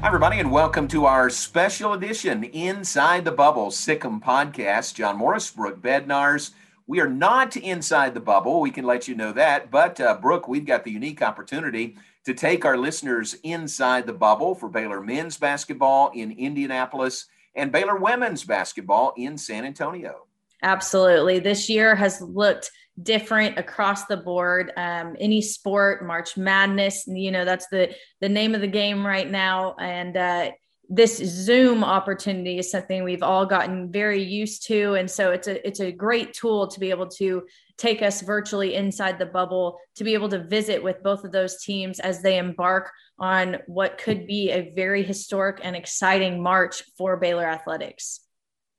[0.00, 4.94] Hi, everybody, and welcome to our special edition Inside the Bubble Sic 'Em podcast.
[4.94, 6.52] John Morris, Brooke Bednarz.
[6.86, 8.60] We are not inside the bubble.
[8.60, 9.72] We can let you know that.
[9.72, 11.96] But, uh, Brooke, we've got the unique opportunity
[12.26, 17.96] to take our listeners inside the bubble for Baylor men's basketball in Indianapolis and Baylor
[17.96, 20.26] women's basketball in San Antonio.
[20.62, 21.40] Absolutely.
[21.40, 22.70] This year has looked
[23.02, 24.72] different across the board.
[24.76, 29.30] Um, any sport, March Madness, you know, that's the the name of the game right
[29.30, 29.74] now.
[29.80, 30.50] And uh,
[30.88, 35.66] this Zoom opportunity is something we've all gotten very used to, and so it's a
[35.66, 37.44] it's a great tool to be able to
[37.76, 41.62] take us virtually inside the bubble to be able to visit with both of those
[41.62, 47.16] teams as they embark on what could be a very historic and exciting March for
[47.16, 48.20] Baylor athletics.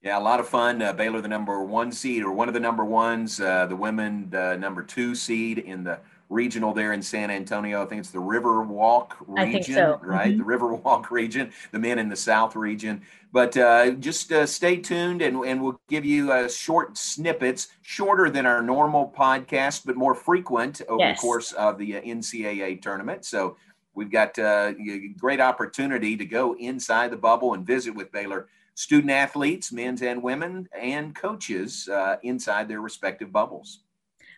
[0.02, 0.81] Yeah, a lot of fun.
[0.81, 3.42] Uh, Baylor, the number one seed, or one of the number ones.
[3.42, 7.83] Uh, the women, the number two seed in the regional there in San Antonio.
[7.83, 10.00] I think it's the River Walk region, so.
[10.02, 10.30] right?
[10.30, 10.38] Mm-hmm.
[10.38, 11.52] The River Walk region.
[11.72, 13.02] The men in the South region.
[13.33, 18.30] But uh, just uh, stay tuned, and, and we'll give you uh, short snippets, shorter
[18.30, 21.17] than our normal podcast, but more frequent over yes.
[21.17, 23.26] the course of the uh, NCAA tournament.
[23.26, 23.58] So
[23.95, 24.73] we've got a
[25.17, 28.48] great opportunity to go inside the bubble and visit with Baylor
[28.80, 33.82] student athletes, men's and women, and coaches uh, inside their respective bubbles.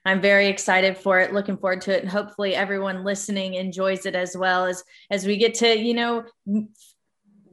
[0.03, 4.15] I'm very excited for it, looking forward to it, and hopefully everyone listening enjoys it
[4.15, 6.25] as well as as we get to you know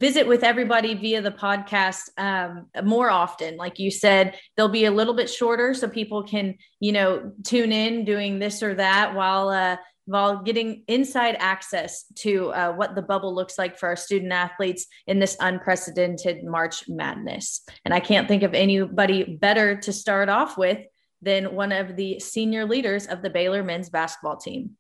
[0.01, 3.59] visit with everybody via the podcast um, more often.
[3.59, 7.71] Like you said, they'll be a little bit shorter so people can you know tune
[7.71, 9.51] in doing this or that while.
[9.51, 9.77] Uh,
[10.09, 14.87] while getting inside access to uh, what the bubble looks like for our student athletes
[15.07, 17.61] in this unprecedented March Madness.
[17.85, 20.79] And I can't think of anybody better to start off with
[21.21, 24.79] than one of the senior leaders of the Baylor men's basketball team.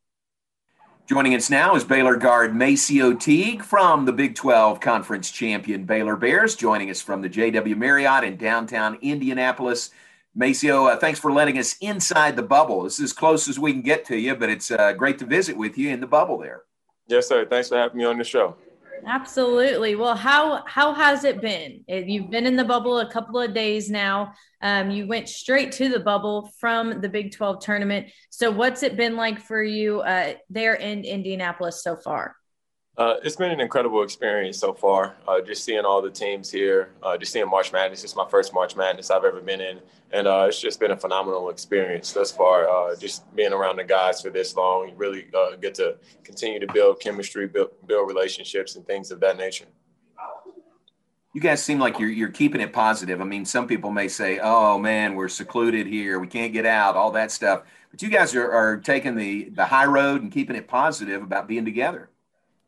[1.07, 6.17] Joining us now is Baylor guard MaCio Teague from the Big 12 Conference champion Baylor
[6.17, 9.91] Bears, joining us from the JW Marriott in downtown Indianapolis.
[10.39, 12.85] MaCio, uh, thanks for letting us inside the bubble.
[12.85, 15.27] This is as close as we can get to you, but it's uh, great to
[15.27, 16.63] visit with you in the bubble there.
[17.09, 17.45] Yes, sir.
[17.45, 18.57] Thanks for having me on the show.
[19.07, 19.95] Absolutely.
[19.97, 21.85] Well, how how has it been?
[21.89, 24.33] You've been in the bubble a couple of days now.
[24.61, 28.09] Um, you went straight to the bubble from the Big 12 tournament.
[28.31, 32.37] So, what's it been like for you uh, there in Indianapolis so far?
[32.99, 35.15] Uh, it's been an incredible experience so far.
[35.29, 38.03] Uh, just seeing all the teams here, uh, just seeing March Madness.
[38.03, 39.79] It's my first March Madness I've ever been in,
[40.11, 42.69] and uh, it's just been a phenomenal experience thus far.
[42.69, 46.59] Uh, just being around the guys for this long, you really uh, get to continue
[46.59, 49.67] to build chemistry, build, build relationships, and things of that nature.
[51.35, 53.21] You guys seem like you're you're keeping it positive.
[53.21, 56.19] I mean, some people may say, "Oh man, we're secluded here.
[56.19, 57.63] We can't get out." All that stuff.
[57.93, 61.47] But you guys are, are taking the the high road and keeping it positive about
[61.47, 62.11] being together.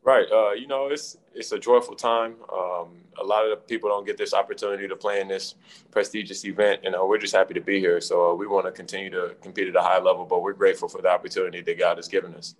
[0.03, 0.25] Right.
[0.31, 2.35] Uh, you know, it's it's a joyful time.
[2.51, 5.55] Um, a lot of people don't get this opportunity to play in this
[5.91, 8.01] prestigious event, and uh, we're just happy to be here.
[8.01, 10.89] So uh, we want to continue to compete at a high level, but we're grateful
[10.89, 12.55] for the opportunity that God has given us.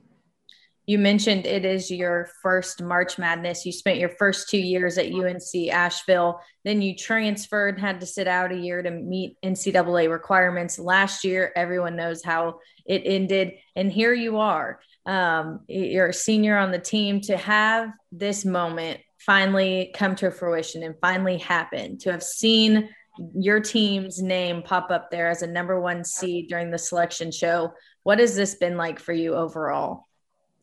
[0.85, 3.65] You mentioned it is your first March Madness.
[3.65, 6.41] You spent your first two years at UNC Asheville.
[6.63, 10.79] Then you transferred, had to sit out a year to meet NCAA requirements.
[10.79, 13.53] Last year, everyone knows how it ended.
[13.75, 18.99] And here you are um, you're a senior on the team to have this moment
[19.17, 22.89] finally come to fruition and finally happen to have seen
[23.35, 27.71] your team's name pop up there as a number one seed during the selection show
[28.03, 30.07] what has this been like for you overall?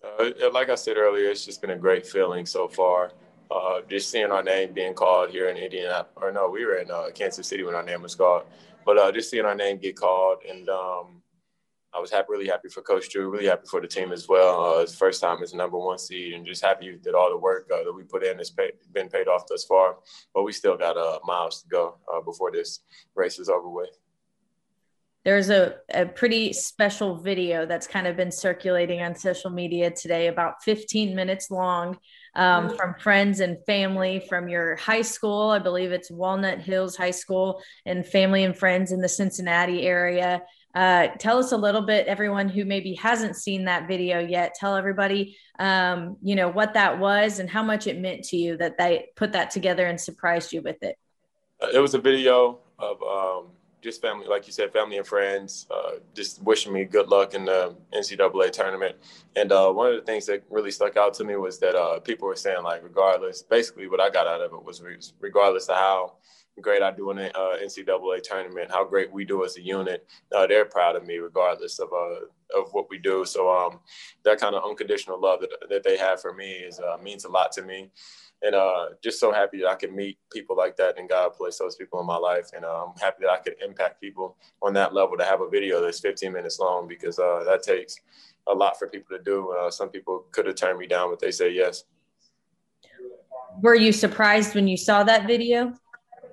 [0.03, 3.13] Uh, like i said earlier it's just been a great feeling so far.
[3.51, 6.91] Uh, just seeing our name being called here in indiana or no we were in
[6.91, 8.43] uh, kansas city when our name was called
[8.85, 11.23] but uh, just seeing our name get called and um,
[11.99, 14.65] I was happy, really happy for Coach Drew, really happy for the team as well.
[14.65, 17.69] Uh, it's first time as number one seed, and just happy that all the work
[17.75, 19.97] uh, that we put in has pay, been paid off thus far.
[20.33, 22.83] But we still got uh, miles to go uh, before this
[23.17, 23.99] race is over with.
[25.25, 30.29] There's a, a pretty special video that's kind of been circulating on social media today,
[30.29, 31.99] about 15 minutes long,
[32.37, 35.51] um, from friends and family from your high school.
[35.51, 40.43] I believe it's Walnut Hills High School, and family and friends in the Cincinnati area.
[40.79, 44.55] Uh, tell us a little bit, everyone who maybe hasn't seen that video yet.
[44.55, 48.57] Tell everybody, um, you know, what that was and how much it meant to you
[48.59, 50.97] that they put that together and surprised you with it.
[51.61, 53.47] Uh, it was a video of um,
[53.83, 57.45] just family, like you said, family and friends, uh, just wishing me good luck in
[57.45, 58.95] the NCAA tournament.
[59.35, 61.99] And uh, one of the things that really stuck out to me was that uh,
[61.99, 64.81] people were saying, like, regardless, basically what I got out of it was
[65.19, 66.13] regardless of how
[66.61, 70.07] great I do in the uh, NCAA tournament, how great we do as a unit,
[70.35, 73.25] uh, they're proud of me regardless of uh, of what we do.
[73.25, 73.81] So um,
[74.25, 77.53] that kind of unconditional love that, that they have for me is means a lot
[77.53, 77.91] to me
[78.43, 81.59] and uh, just so happy that I can meet people like that and God placed
[81.59, 82.51] those people in my life.
[82.55, 85.49] And uh, I'm happy that I could impact people on that level to have a
[85.49, 87.99] video that's 15 minutes long because uh, that takes
[88.47, 89.53] a lot for people to do.
[89.53, 91.85] Uh, some people could have turned me down, but they say yes.
[93.61, 95.75] Were you surprised when you saw that video?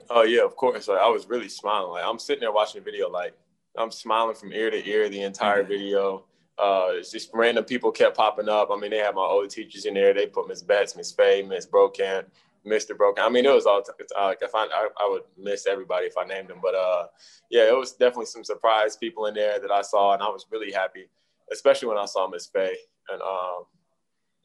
[0.10, 0.88] Oh yeah, of course.
[0.88, 1.92] Like, I was really smiling.
[1.92, 3.34] Like I'm sitting there watching the video, like
[3.78, 5.72] I'm smiling from ear to ear the entire mm-hmm.
[5.72, 6.26] video.
[6.58, 8.70] Uh, it's just random people kept popping up.
[8.72, 10.14] I mean, they had my old teachers in there.
[10.14, 12.26] They put Miss Betts, Miss Fay, Miss Brokamp,
[12.66, 12.92] Mr.
[12.92, 13.20] Brokamp.
[13.20, 13.82] I mean, it was all.
[13.82, 16.76] T- uh, like if I, I, I would miss everybody if I named them, but
[16.76, 17.08] uh,
[17.50, 20.46] yeah, it was definitely some surprise people in there that I saw, and I was
[20.50, 21.10] really happy,
[21.52, 22.76] especially when I saw Miss Fay,
[23.10, 23.64] and um,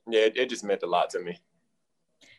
[0.08, 1.38] yeah, it, it just meant a lot to me.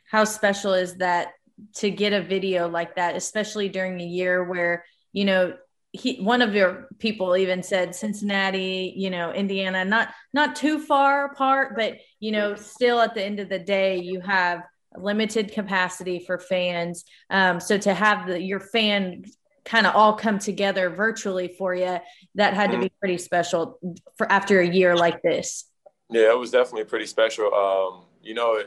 [0.10, 1.36] How special is that
[1.76, 5.54] to get a video like that, especially during a year where you know
[5.92, 11.26] he one of your people even said Cincinnati, you know, Indiana, not not too far
[11.26, 14.64] apart, but you know, still at the end of the day, you have
[14.96, 17.04] limited capacity for fans.
[17.30, 19.26] Um, so to have the, your fan
[19.64, 22.00] kind of all come together virtually for you,
[22.36, 23.80] that had to be pretty special
[24.18, 25.66] for after a year like this.
[26.10, 27.54] Yeah, it was definitely pretty special.
[27.54, 28.64] Um, you know,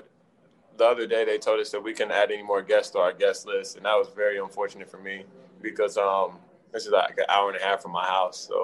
[0.76, 3.12] the other day they told us that we couldn't add any more guests to our
[3.12, 5.24] guest list, and that was very unfortunate for me
[5.62, 6.38] because um,
[6.72, 8.48] this is like an hour and a half from my house.
[8.48, 8.56] So,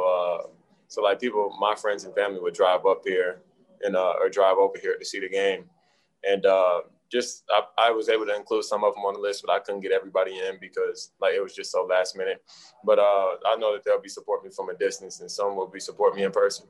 [0.44, 0.46] uh,
[0.88, 3.40] so like people, my friends and family would drive up here
[3.82, 5.64] and uh, or drive over here to see the game,
[6.24, 6.80] and uh,
[7.10, 9.58] just I, I, was able to include some of them on the list, but I
[9.58, 12.42] couldn't get everybody in because like it was just so last minute.
[12.84, 15.66] But uh, I know that they'll be supporting me from a distance, and some will
[15.66, 16.66] be supporting me in person.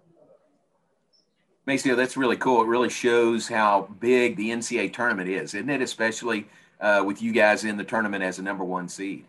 [1.76, 2.62] That's really cool.
[2.62, 5.81] It really shows how big the NCAA tournament is, isn't it?
[5.81, 6.46] Especially
[6.81, 9.25] uh, with you guys in the tournament as a number one seed.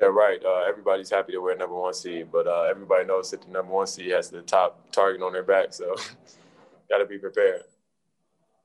[0.00, 0.42] Yeah, right.
[0.44, 3.50] Uh, everybody's happy to wear a number one seed, but uh, everybody knows that the
[3.50, 5.94] number one seed has the top target on their back, so
[6.90, 7.62] got to be prepared.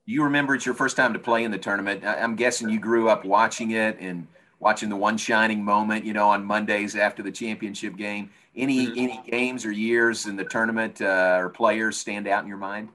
[0.06, 2.04] You remember it's your first time to play in the tournament.
[2.04, 4.28] I'm guessing you grew up watching it and
[4.60, 8.30] watching the one shining moment, you know, on Mondays after the championship game.
[8.56, 9.00] Any mm-hmm.
[9.00, 12.90] any games or years in the tournament uh, or players stand out in your mind?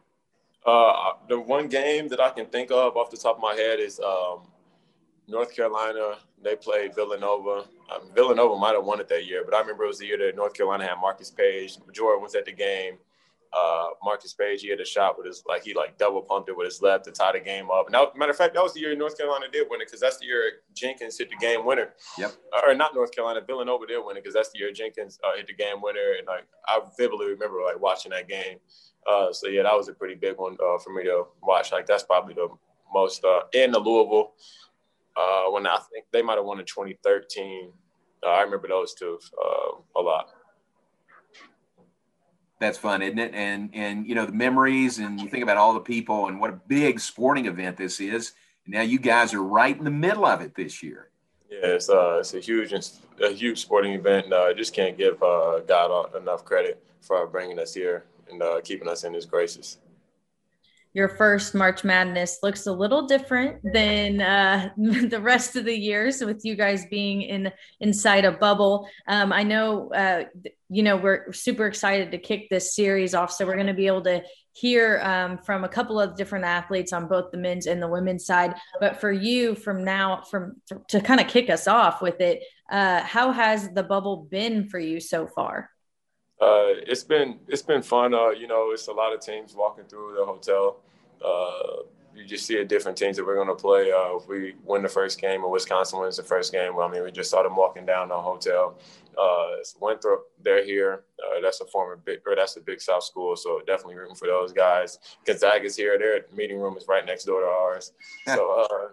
[0.67, 3.79] Uh, the one game that I can think of off the top of my head
[3.79, 4.41] is um,
[5.29, 6.17] North Carolina.
[6.43, 7.65] They played Villanova.
[7.95, 10.19] Um, Villanova might have won it that year, but I remember it was the year
[10.19, 11.79] that North Carolina had Marcus Paige.
[11.93, 12.99] Jordan was at the game.
[13.57, 16.57] Uh, Marcus Paige, he had a shot with his like he like double pumped it
[16.57, 17.89] with his left to tie the game up.
[17.89, 20.19] Now, matter of fact, that was the year North Carolina did win it because that's
[20.19, 20.43] the year
[20.75, 21.95] Jenkins hit the game winner.
[22.19, 22.33] Yep.
[22.67, 25.47] Or not North Carolina, Villanova did win it because that's the year Jenkins uh, hit
[25.47, 28.59] the game winner, and like I vividly remember like watching that game.
[29.09, 31.73] Uh, so yeah, that was a pretty big one uh, for me to watch.
[31.73, 32.49] Like that's probably the
[32.93, 34.33] most uh, in the Louisville
[35.17, 37.73] uh, when I think they might have won in 2013.
[38.25, 40.31] Uh, I remember those two uh, a lot.
[42.59, 43.35] That's fun, isn't it?
[43.35, 46.51] And and you know the memories, and you think about all the people, and what
[46.51, 48.33] a big sporting event this is.
[48.65, 51.11] And now you guys are right in the middle of it this year.
[51.51, 54.33] Yeah, it's uh, it's a huge a huge sporting event.
[54.33, 58.61] Uh, I just can't give uh, God enough credit for bringing us here and uh,
[58.63, 59.79] keeping us in His graces
[60.97, 66.25] your first March Madness looks a little different than uh, the rest of the years
[66.25, 68.89] with you guys being in inside a bubble.
[69.07, 70.25] Um, I know, uh,
[70.71, 73.31] you know, we're super excited to kick this series off.
[73.31, 74.23] So we're going to be able to
[74.55, 78.25] hear um, from a couple of different athletes on both the men's and the women's
[78.25, 78.55] side.
[78.81, 83.03] But for you, from now, from to kind of kick us off with it, uh,
[83.03, 85.69] how has the bubble been for you so far?
[86.41, 88.15] Uh, it's been it's been fun.
[88.15, 90.81] Uh, you know, it's a lot of teams walking through the hotel.
[91.25, 91.83] Uh,
[92.15, 93.93] you just see a different teams that we're going to play.
[93.93, 96.91] Uh, if we win the first game or Wisconsin wins the first game, well, I
[96.91, 98.79] mean, we just saw them walking down the hotel.
[99.19, 101.05] Uh, Winthrop, they're here.
[101.19, 104.27] Uh, that's a former big, or that's a big South school, so definitely rooting for
[104.29, 104.99] those guys.
[105.27, 105.99] Gonzaga's here.
[105.99, 107.93] Their meeting room is right next door to ours.
[108.27, 108.89] So, uh,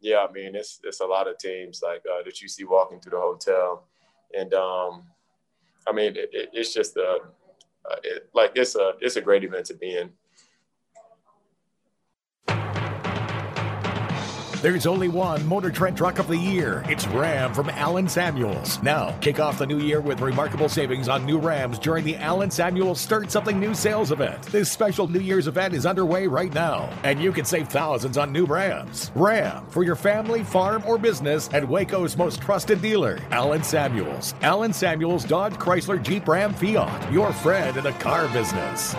[0.00, 3.00] yeah, I mean, it's it's a lot of teams like uh, that you see walking
[3.00, 3.86] through the hotel,
[4.36, 5.04] and um,
[5.86, 7.18] I mean, it, it, it's just a
[8.02, 10.10] it, like it's a it's a great event to be in.
[14.66, 16.82] There's only one Motor Trend Truck of the Year.
[16.88, 18.82] It's Ram from Allen Samuels.
[18.82, 22.50] Now, kick off the new year with remarkable savings on new Rams during the Allen
[22.50, 24.42] Samuels Start Something New sales event.
[24.46, 28.32] This special New Year's event is underway right now, and you can save thousands on
[28.32, 29.12] new Rams.
[29.14, 34.34] Ram for your family, farm, or business at Waco's most trusted dealer, Allen Samuels.
[34.40, 38.96] Allen Samuels Dodge Chrysler Jeep Ram Fiat, your friend in the car business.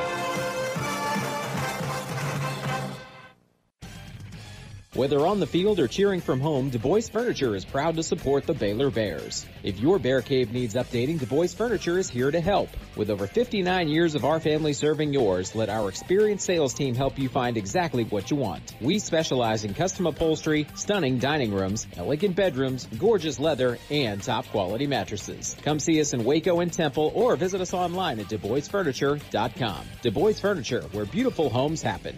[4.98, 8.48] Whether on the field or cheering from home, Du Bois Furniture is proud to support
[8.48, 9.46] the Baylor Bears.
[9.62, 12.70] If your bear cave needs updating, Du Bois Furniture is here to help.
[12.96, 17.20] With over 59 years of our family serving yours, let our experienced sales team help
[17.20, 18.74] you find exactly what you want.
[18.82, 24.88] We specialize in custom upholstery, stunning dining rooms, elegant bedrooms, gorgeous leather, and top quality
[24.88, 25.56] mattresses.
[25.62, 29.86] Come see us in Waco and Temple or visit us online at DuBoisFurniture.com.
[30.02, 32.18] Du Bois Furniture, where beautiful homes happen.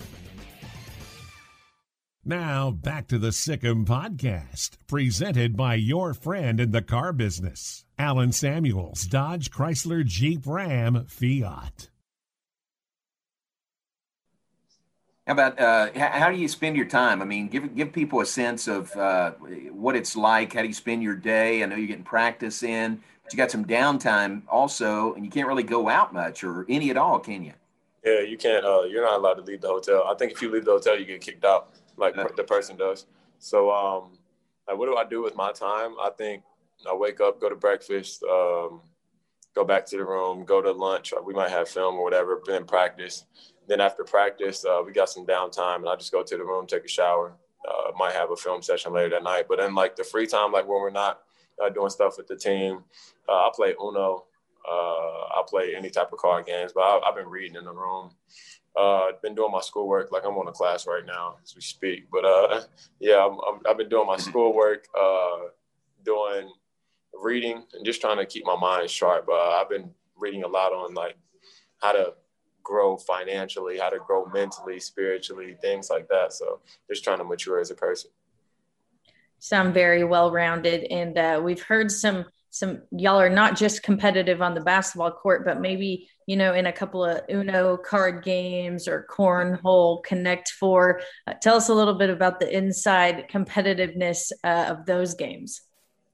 [2.25, 7.85] Now, back to the Sic 'Em podcast, presented by your friend in the car business,
[7.97, 11.89] Allen Samuels, Dodge Chrysler Jeep Ram Fiat.
[15.25, 17.21] How about uh, how do you spend your time?
[17.21, 19.31] I mean, give give people a sense of uh,
[19.71, 20.51] what it's like.
[20.53, 21.63] How do you spend your day?
[21.63, 25.47] I know you're getting practice in, but you got some downtime also, and you can't
[25.47, 27.53] really go out much or any at all, can you?
[28.03, 28.65] Yeah, you can't.
[28.65, 30.03] Uh, you're not allowed to leave the hotel.
[30.05, 31.69] I think if you leave the hotel, you get kicked out
[31.99, 32.25] like yeah.
[32.35, 33.05] the person does.
[33.39, 34.17] So, um,
[34.67, 35.95] like, what do I do with my time?
[36.01, 36.43] I think
[36.89, 38.81] I wake up, go to breakfast, um,
[39.55, 41.13] go back to the room, go to lunch.
[41.25, 43.25] We might have film or whatever, then practice.
[43.67, 46.65] Then after practice, uh, we got some downtime, and I just go to the room,
[46.65, 47.33] take a shower.
[47.67, 49.45] Uh, might have a film session later that night.
[49.49, 51.21] But then, like the free time, like when we're not
[51.63, 52.83] uh, doing stuff with the team,
[53.27, 54.25] uh, I play Uno.
[54.69, 57.73] Uh, I play any type of card games, but I, have been reading in the
[57.73, 58.11] room.
[58.79, 60.09] Uh, been doing my schoolwork.
[60.09, 62.09] Like I'm on a class right now as we speak.
[62.09, 62.61] But uh,
[63.01, 65.49] yeah, i have been doing my schoolwork, uh,
[66.05, 66.49] doing
[67.13, 69.27] reading, and just trying to keep my mind sharp.
[69.29, 71.17] Uh, I've been reading a lot on like
[71.81, 72.13] how to
[72.63, 76.31] grow financially, how to grow mentally, spiritually, things like that.
[76.31, 78.11] So just trying to mature as a person.
[79.39, 82.25] Sound very well rounded, and uh, we've heard some
[82.59, 86.67] some y'all are not just competitive on the basketball court, but maybe you know in
[86.67, 91.01] a couple of Uno card games or cornhole, Connect Four.
[91.25, 95.61] Uh, tell us a little bit about the inside competitiveness uh, of those games.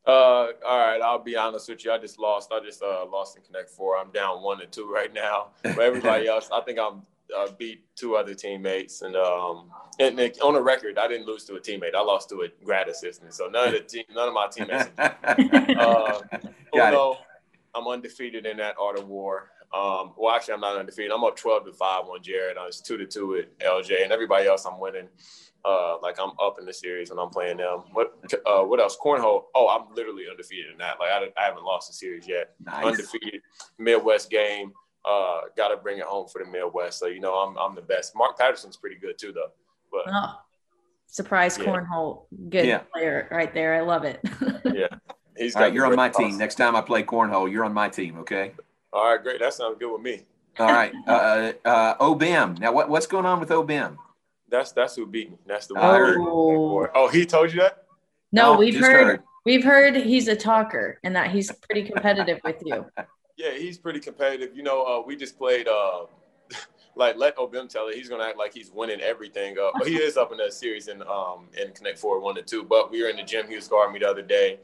[0.05, 1.91] Uh, all right, I'll be honest with you.
[1.91, 2.51] I just lost.
[2.51, 3.97] I just uh, lost in Connect Four.
[3.97, 5.47] I'm down one to two right now.
[5.63, 7.01] But everybody else, I think I'm
[7.35, 11.55] uh, beat two other teammates, and um, and on the record, I didn't lose to
[11.55, 11.95] a teammate.
[11.95, 13.33] I lost to a grad assistant.
[13.33, 14.89] So none of the team, none of my teammates.
[14.97, 16.21] uh,
[16.73, 17.17] although
[17.73, 19.51] I'm undefeated in that art of war.
[19.73, 21.11] Um, well, actually, I'm not undefeated.
[21.11, 22.57] I'm up 12 to five on Jared.
[22.57, 25.09] I was two to two with LJ, and everybody else I'm winning.
[25.65, 27.85] Uh, like I'm up in the series and I'm playing them.
[27.91, 28.95] What uh, what else?
[29.03, 29.45] Cornhole.
[29.55, 30.99] Oh, I'm literally undefeated in that.
[30.99, 32.51] Like I, I haven't lost a series yet.
[32.63, 32.85] Nice.
[32.85, 33.41] Undefeated
[33.79, 34.73] Midwest game
[35.07, 36.99] uh, got to bring it home for the Midwest.
[36.99, 38.15] So you know, I'm I'm the best.
[38.15, 39.51] Mark Patterson's pretty good too, though.
[39.91, 40.39] But oh,
[41.07, 41.65] surprise yeah.
[41.65, 42.79] cornhole, good yeah.
[42.93, 43.75] player right there.
[43.75, 44.19] I love it.
[44.65, 44.87] yeah,
[45.37, 45.55] he's.
[45.55, 46.37] All right, you're on my team.
[46.37, 48.19] Next time I play cornhole, you're on my team.
[48.19, 48.53] Okay.
[48.91, 49.39] All right, great.
[49.39, 50.23] That sounds good with me.
[50.57, 52.57] All right, uh, uh, Obim.
[52.59, 53.97] Now, what, what's going on with Obim?
[54.49, 55.37] That's that's who beat me.
[55.45, 55.83] That's the one.
[55.83, 57.85] Oh, oh he told you that?
[58.31, 62.39] No, no we've heard, heard, we've heard he's a talker and that he's pretty competitive
[62.43, 62.85] with you.
[63.37, 64.55] Yeah, he's pretty competitive.
[64.55, 65.67] You know, uh, we just played.
[65.67, 66.05] Uh,
[66.95, 69.73] like let Obim tell it, he's gonna act like he's winning everything up.
[69.77, 72.63] But he is up in that series in um in Connect Four one to two.
[72.63, 73.47] But we were in the gym.
[73.47, 74.59] He was guarding me the other day,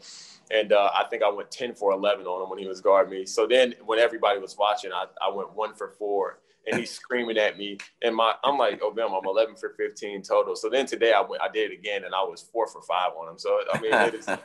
[0.51, 3.12] and uh, I think I went ten for eleven on him when he was guarding
[3.12, 3.25] me.
[3.25, 6.40] So then when everybody was watching, I, I went one for four.
[6.68, 10.56] And he's screaming at me, and my I'm like, Obim, I'm 11 for 15 total.
[10.56, 13.13] So then today I went, I did it again, and I was four for five
[13.20, 13.40] on him.
[13.40, 13.92] So I mean,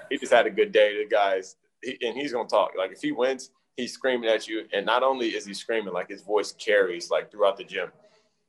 [0.08, 0.96] he just had a good day.
[0.96, 2.70] The guys, he, and he's gonna talk.
[2.74, 6.08] Like if he wins, he's screaming at you, and not only is he screaming, like
[6.08, 7.88] his voice carries like throughout the gym.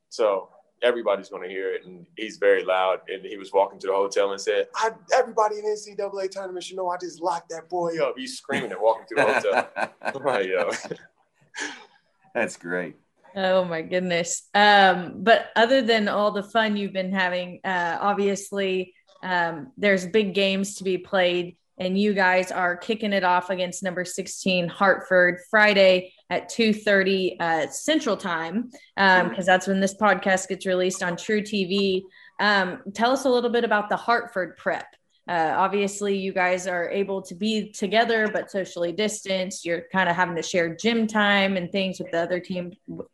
[0.10, 0.50] So
[0.82, 3.02] everybody's going to hear it, and he's very loud.
[3.08, 4.68] And he was walking to the hotel and said,
[5.14, 8.82] "Everybody in NCAA tournament should know I just locked that boy up." He's screaming and
[8.82, 10.22] walking to the hotel.
[10.22, 10.72] right, yo.
[12.34, 12.96] That's great.
[13.36, 14.44] Oh my goodness.
[14.54, 18.94] Um, but other than all the fun you've been having, uh, obviously
[19.24, 23.84] um, there's big games to be played, and you guys are kicking it off against
[23.84, 30.48] number 16 Hartford Friday at 2:30 uh, Central Time, because um, that's when this podcast
[30.48, 32.02] gets released on truTV.
[32.40, 34.88] Um, tell us a little bit about the Hartford prep.
[35.28, 39.66] Uh, obviously, you guys are able to be together, but socially distanced.
[39.66, 42.72] You're kind of having to share gym time and things with the other team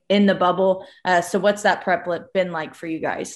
[0.09, 0.85] in the bubble.
[1.03, 3.35] Uh, so, what's that prep been like for you guys?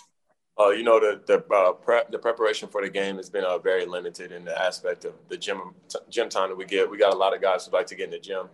[0.59, 3.59] Uh, you know, the the uh, prep, the preparation for the game has been uh,
[3.59, 5.75] very limited in the aspect of the gym
[6.09, 6.89] gym time that we get.
[6.89, 8.49] We got a lot of guys who like to get in the gym,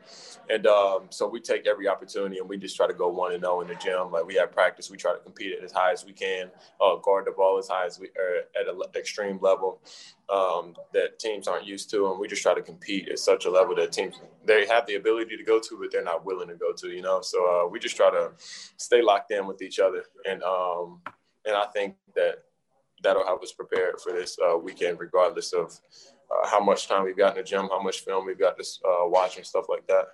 [0.50, 3.42] and um, so we take every opportunity and we just try to go one and
[3.42, 4.12] zero in the gym.
[4.12, 6.50] Like we have practice, we try to compete at as high as we can,
[6.82, 9.80] uh, guard the ball as high as we are at an extreme level
[10.30, 13.50] um, that teams aren't used to, and we just try to compete at such a
[13.50, 16.56] level that teams they have the ability to go to, but they're not willing to
[16.56, 16.90] go to.
[16.90, 18.32] You know, so uh, we just try to
[18.76, 20.44] stay locked in with each other and.
[20.44, 21.00] Um,
[21.46, 22.44] and I think that
[23.04, 25.78] that'll help us prepare for this uh, weekend, regardless of
[26.32, 28.64] uh, how much time we've got in the gym, how much film we've got to
[28.64, 30.06] uh, watch, and stuff like that.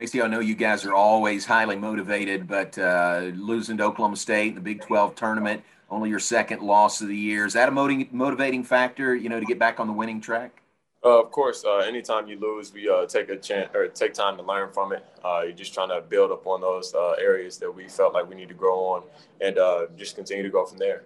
[0.00, 4.48] MaCio, I know you guys are always highly motivated, but uh, losing to Oklahoma State
[4.48, 7.72] in the Big 12 tournament, only your second loss of the year, is that a
[7.72, 10.63] motivating factor, you know, to get back on the winning track?
[11.04, 14.38] Uh, of course, uh, anytime you lose, we uh, take a chance or take time
[14.38, 15.04] to learn from it.
[15.22, 18.26] Uh, you're just trying to build up on those uh, areas that we felt like
[18.26, 19.02] we need to grow on,
[19.40, 21.04] and uh, just continue to go from there.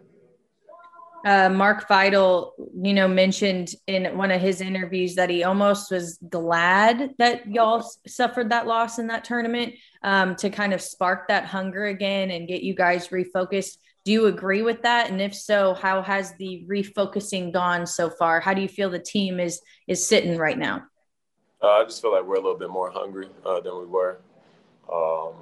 [1.25, 7.15] Mark Vital, you know, mentioned in one of his interviews that he almost was glad
[7.19, 11.87] that y'all suffered that loss in that tournament um, to kind of spark that hunger
[11.87, 15.11] again and get you guys refocused do you agree with that?
[15.11, 18.41] And if so, how has the refocusing gone so far?
[18.41, 20.85] How do you feel the team is is sitting right now?
[21.63, 24.21] Uh, I just feel like we're a little bit more hungry uh, than we were.
[24.91, 25.35] Um,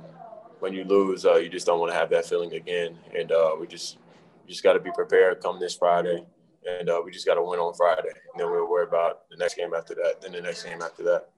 [0.58, 3.54] when you lose, uh, you just don't want to have that feeling again, and uh,
[3.60, 3.98] we just
[4.46, 6.24] we just got to be prepared come this Friday,
[6.64, 9.36] and uh, we just got to win on Friday, and then we'll worry about the
[9.36, 11.30] next game after that, then the next game after that.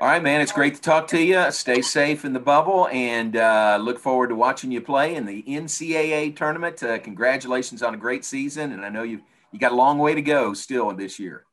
[0.00, 0.40] All right, man.
[0.40, 1.50] It's great to talk to you.
[1.52, 5.42] Stay safe in the bubble and uh, look forward to watching you play in the
[5.44, 6.82] NCAA tournament.
[6.82, 8.72] Uh, congratulations on a great season.
[8.72, 11.46] And I know you you got a long way to go still in this year.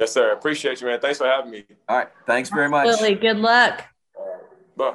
[0.00, 0.32] Yes, sir.
[0.32, 0.98] Appreciate you, man.
[0.98, 1.64] Thanks for having me.
[1.88, 2.08] All right.
[2.26, 2.88] Thanks very much.
[2.88, 3.20] Absolutely.
[3.20, 3.84] Good luck.
[4.76, 4.94] Bye.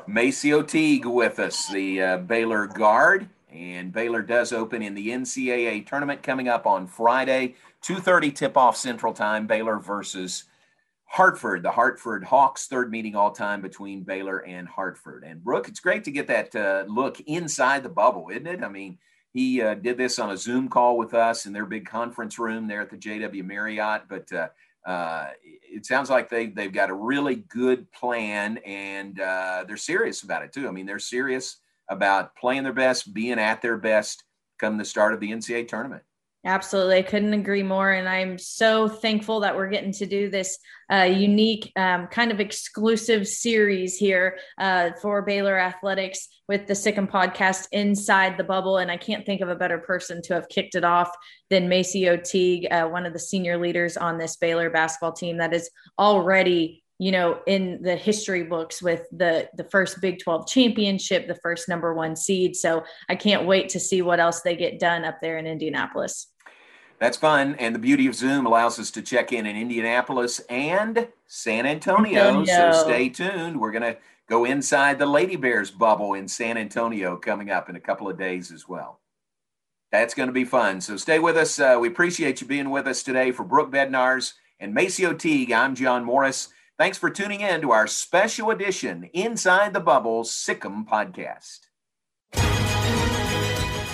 [0.51, 3.29] O'Teague with us, the uh, Baylor guard.
[3.51, 9.11] And Baylor does open in the NCAA tournament coming up on Friday, 2.30 tip-off Central
[9.11, 10.43] Time, Baylor versus
[11.05, 15.23] Hartford, the Hartford Hawks, third meeting all time between Baylor and Hartford.
[15.23, 18.63] And Brooke, it's great to get that uh, look inside the bubble, isn't it?
[18.63, 18.99] I mean,
[19.31, 22.67] he uh, did this on a Zoom call with us in their big conference room
[22.67, 24.03] there at the JW Marriott.
[24.07, 24.31] But
[24.85, 30.23] uh, it sounds like they, they've got a really good plan and uh, they're serious
[30.23, 30.67] about it too.
[30.67, 31.57] I mean, they're serious
[31.89, 34.23] about playing their best, being at their best
[34.59, 36.03] come the start of the NCAA tournament.
[36.45, 36.95] Absolutely.
[36.95, 37.91] I couldn't agree more.
[37.91, 40.57] And I'm so thankful that we're getting to do this
[40.89, 46.97] uh, unique, um, kind of exclusive series here uh, for Baylor Athletics with the Sic
[46.97, 48.77] 'Em podcast inside the bubble.
[48.77, 51.11] And I can't think of a better person to have kicked it off
[51.49, 55.53] than MaCio Teague, uh, one of the senior leaders on this Baylor basketball team that
[55.53, 61.27] is already you know in the history books with the the first big 12 championship
[61.27, 62.55] the first number one seed.
[62.55, 66.27] So i can't wait to see what else they get done up there in indianapolis.
[66.99, 67.55] That's fun.
[67.59, 72.27] And the beauty of zoom allows us to check in in indianapolis and san antonio,
[72.27, 72.71] antonio.
[72.73, 73.59] so stay tuned.
[73.59, 77.77] We're going to go inside the lady bears bubble in san antonio coming up in
[77.77, 78.99] a couple of days as well.
[79.91, 80.81] That's going to be fun.
[80.81, 81.59] So stay with us.
[81.59, 83.31] Uh, we appreciate you being with us today.
[83.31, 87.87] For brooke bednarz and MaCio Teague i'm john morris Thanks for tuning in to our
[87.87, 91.67] special edition Inside the Bubble Sic 'Em podcast.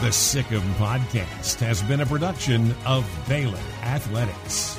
[0.00, 4.78] The Sic 'Em podcast has been a production of Baylor Athletics.